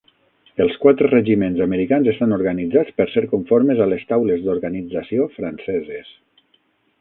Els 0.63 0.77
quatre 0.83 1.09
regiments 1.09 1.59
americans 1.65 2.09
estan 2.13 2.33
organitzats 2.37 2.95
per 3.01 3.07
ser 3.17 3.23
conformes 3.35 3.83
a 3.85 3.87
les 3.93 4.07
taules 4.13 4.43
d'organització 4.49 5.29
franceses. 5.37 6.11